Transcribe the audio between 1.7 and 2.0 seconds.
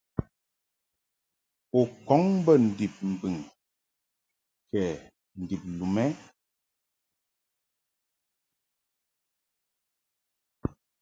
U